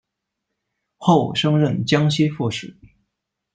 [0.97, 2.75] 后升任江西副使。